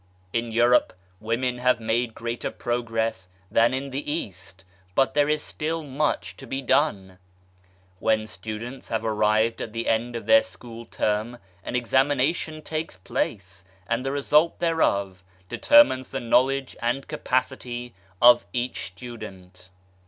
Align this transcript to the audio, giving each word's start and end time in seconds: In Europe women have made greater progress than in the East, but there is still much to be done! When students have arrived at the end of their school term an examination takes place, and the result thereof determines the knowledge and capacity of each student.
In 0.33 0.51
Europe 0.51 0.93
women 1.19 1.59
have 1.59 1.79
made 1.79 2.15
greater 2.15 2.49
progress 2.49 3.27
than 3.51 3.71
in 3.71 3.91
the 3.91 4.11
East, 4.11 4.65
but 4.95 5.13
there 5.13 5.29
is 5.29 5.43
still 5.43 5.83
much 5.83 6.35
to 6.37 6.47
be 6.47 6.59
done! 6.63 7.19
When 7.99 8.25
students 8.25 8.87
have 8.87 9.05
arrived 9.05 9.61
at 9.61 9.73
the 9.73 9.87
end 9.87 10.15
of 10.15 10.25
their 10.25 10.41
school 10.41 10.85
term 10.85 11.37
an 11.63 11.75
examination 11.75 12.63
takes 12.63 12.97
place, 12.97 13.63
and 13.85 14.03
the 14.03 14.11
result 14.11 14.57
thereof 14.57 15.23
determines 15.47 16.09
the 16.09 16.19
knowledge 16.19 16.75
and 16.81 17.07
capacity 17.07 17.93
of 18.19 18.43
each 18.53 18.87
student. 18.87 19.69